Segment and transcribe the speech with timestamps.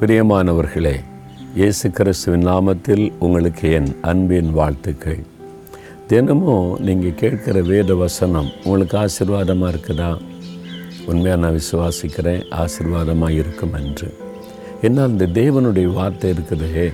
[0.00, 1.00] பிரியமானவர்களே
[1.54, 5.18] இயேசு கிறிஸ்துவின் நாமத்தில் உங்களுக்கு என் அன்பின் வாழ்த்துக்கள்.
[6.06, 10.20] தினமும் நீங்கள் கேட்குற வேத வசனம் உங்களுக்கு ஆசீர்வாதமாக இருக்குதா?
[11.06, 14.14] உண்மையாக நான் விசுவாசிக்கிறேன் ஆசீர்வாதமாக இருக்கும் என்று.
[14.82, 16.92] என்னால் இந்த தேவனுடைய வார்த்தை இருக்குதே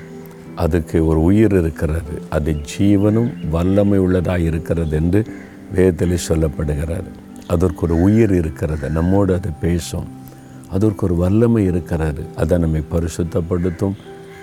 [0.54, 2.22] அதுக்கு ஒரு உயிர் இருக்கிறது.
[2.30, 5.26] அது ஜீவனும் வல்லமை உள்ளதாக இருக்கிறது என்று
[5.72, 7.10] வேதத்தில் சொல்லப்படுகிறது
[7.46, 8.90] அதற்கு ஒரு உயிர் இருக்கிறது.
[8.90, 10.22] நம்மோடு அது பேசும்.
[10.70, 13.92] அதற்கு ஒரு வல்லமை இருக்கிறாரு அதை நம்மை பரிசுத்தப்படுத்தும்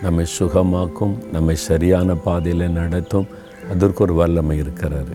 [0.01, 3.27] நம்மை சுகமாக்கும் நம்மை சரியான பாதையில் நடத்தும்
[3.71, 5.13] அதற்கு ஒரு வல்லமை இருக்கிறாரு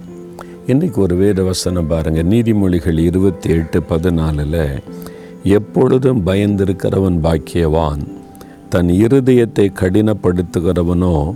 [0.67, 4.83] இன்றைக்கு ஒரு வேத வசனம் பாருங்கள் நீதிமொழிகள் இருபத்தி எட்டு பதினாலில்
[5.43, 8.15] எப்பொழுதும் பயந்திருக்கிறவன் பாக்கியவான்
[8.69, 11.33] தன் இருதயத்தை கடினப்படுத்துகிறவனோ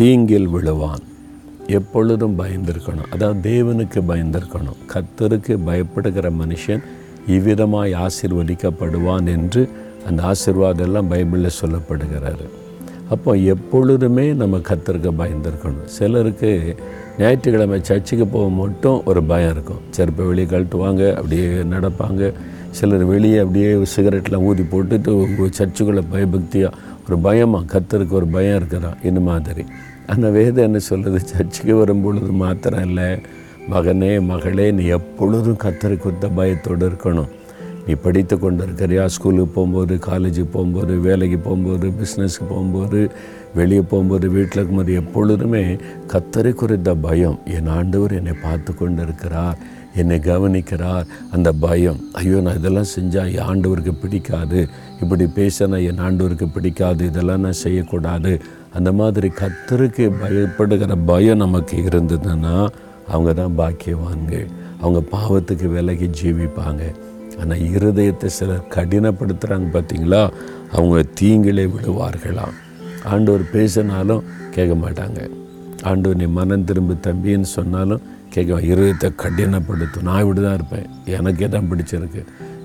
[0.00, 1.02] தீங்கில் விழுவான்.
[1.66, 3.12] எப்பொழுதும் பயந்திருக்கணும்.
[3.12, 4.78] அதாவது தேவனுக்கு பயந்திருக்கணும்.
[4.94, 6.82] கத்தருக்கு பயப்படுகிற மனுஷன்
[7.34, 9.62] இவ்விதமாய் ஆசிர்வதிக்கப்படுவான் என்று
[10.08, 12.46] அந்த ஆசிர்வாதம் எல்லாம் பைபிளில் சொல்லப்படுகிறாரு
[13.14, 16.50] அப்போ எப்பொழுதுமே நம்ம கத்திருக்க பயந்துருக்கணும் சிலருக்கு
[17.18, 19.80] ஞாயிற்றுக்கிழமை சர்ச்சுக்கு போக மட்டும் ஒரு பயம் இருக்கும்.
[19.90, 22.22] செருப்பை வெளியே கழட்டுவாங்க அப்படியே நடப்பாங்க.
[22.70, 26.74] சிலர் வெளியே அப்படியே சிகரெட்டில் ஊதி போட்டுட்டு உங்கள் சர்ச்சுக்குள்ளே பயபக்தியாக
[27.06, 29.64] ஒரு பயமாக கத்தருக்கு ஒரு பயம் இருக்கிறான் இந்த மாதிரி.
[30.06, 33.08] அந்த வேதம் என்ன சொல்கிறது சர்ச்சுக்கு வரும்பொழுது மாத்திரம் இல்லை.
[33.70, 35.96] மகனே மகளே நீ எப்பொழுதும் கத்தரை
[36.38, 37.30] பயத்தோடு இருக்கணும்.
[37.86, 43.00] நீ படித்து கொண்டு இருக்கிறியா ஸ்கூலுக்கு போகும்போது காலேஜுக்கு போகும்போது வேலைக்கு போகும்போது பிஸ்னஸ்க்கு போகும்போது
[43.54, 45.62] வெளியே போகும்போது வீட்டில் இருக்கும்போது எப்பொழுதுமே
[46.12, 47.38] கத்தரை குறித்த பயம்.
[47.56, 49.58] என் ஆண்டவர் என்னை பார்த்து கொண்டு இருக்கிறார்
[49.94, 51.06] என்னை கவனிக்கிறார்.
[51.30, 54.60] அந்த பயம் ஐயோ நான் இதெல்லாம் செஞ்சால் என் ஆண்டவருக்கு பிடிக்காது.
[55.02, 57.06] இப்படி பேசினா என் ஆண்டவருக்கு பிடிக்காது.
[57.06, 58.32] இதெல்லாம் நான் செய்யக்கூடாது.
[58.74, 62.68] அந்த மாதிரி கத்தருக்கு பயப்படுகிற பயம் நமக்கு இருந்ததுன்னா
[63.10, 64.46] அவங்க தான் பாக்கியவான்கள்.
[64.80, 66.82] அவங்க பாவத்துக்கு விலகி ஜீவிப்பாங்க.
[67.40, 70.22] ஆனால் இருதயத்தை சிலர் கடினப்படுத்துகிறாங்க பார்த்தீங்களா
[70.72, 72.56] அவங்க தீங்கிலே விடுவார்களாம்.
[73.04, 74.22] ஆண்டவர் பேசினாலும்
[74.54, 75.20] கேட்க மாட்டாங்க.
[75.82, 80.06] ஆண்டவர் நீ மனம் திரும்ப தம்பின்னு சொன்னாலும் கேட்க இருதயத்தை கடினப்படுத்தும்.
[80.08, 80.88] நான் இப்படி தான் இருப்பேன்.
[81.18, 82.22] எனக்கே தான் பிடிச்சிருக்கு.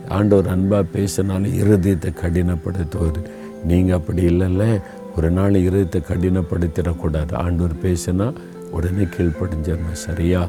[0.09, 3.22] ஆண்டவர் அன்பாக பேசினாலும் இருதயத்தை கடினப்படுத்துவார்.
[3.70, 4.66] நீங்கள் அப்படி இல்லைல்ல.
[5.18, 7.34] ஒரு நாள் இருதயத்தை கடினப்படுத்திடக்கூடாது.
[7.46, 8.28] ஆண்டவர் பேசினா
[8.75, 10.41] உடனே கீழ்ப்படிஞ்சிடணும் சரியா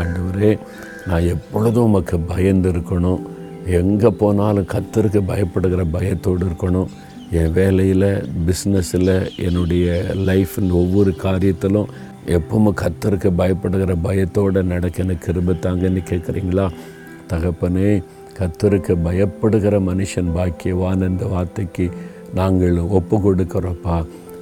[0.00, 0.50] ஆண்டவரே
[1.08, 3.22] நான் எப்பொழுதும் உமக்கு பயந்து இருக்கணும்.
[3.80, 6.90] எங்கே போனாலும் கத்தருக்கு பயப்படுகிற பயத்தோடு இருக்கணும்.
[7.40, 8.08] என் வேலையில்
[8.46, 9.14] பிஸ்னஸில்
[9.46, 9.86] என்னுடைய
[10.28, 11.92] லைஃப்னு ஒவ்வொரு காரியத்திலும்
[12.36, 16.66] எப்பவும் கத்தருக்கு பயப்படுகிற பயத்தோடு நடக்க எனக்கு கிருபத்தாங்கன்னு கேட்குறீங்களா
[17.30, 17.88] தகப்பனே
[18.38, 21.86] கத்தருக்கு பயப்படுகிற மனுஷன் பாக்கியவான் என்ற வார்த்தைக்கு
[22.38, 23.96] நாங்கள் ஒப்பு கொடுக்குறோப்பா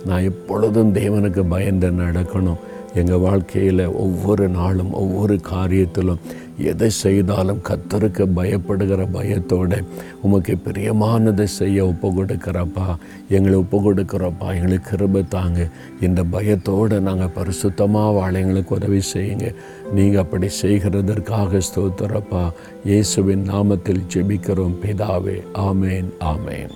[0.06, 2.60] நான் எப்பொழுதும் தேவனுக்கு பயந்து நடக்கணும்.
[2.94, 6.22] எங்கள் வாழ்க்கையில் ஒவ்வொரு நாளும் ஒவ்வொரு காரியத்திலும்
[6.58, 9.84] எதை செய்தாலும் கத்தருக்கு பயப்படுகிற பயத்தோடு
[10.22, 12.96] உமக்கு பிரியமானதை செய்ய ஒப்பு கொடுக்குறப்பா.
[13.28, 14.54] எங்களை ஒப்பு கொடுக்குறப்பா.
[14.54, 15.68] எங்களுக்கு கிருப தாங்க.
[16.00, 19.54] இந்த பயத்தோடு நாங்கள் பரிசுத்தமாக வாழ எங்களுக்கு உதவி செய்யுங்க.
[19.94, 22.44] நீங்கள் அப்படி செய்கிறதற்காக ஸ்தோத்திரப்பா.
[22.84, 24.78] இயேசுவின் நாமத்தில் ஜெபிக்கிறோம்.
[24.82, 26.72] பிதாவே ஆமேன் ஆமேன்.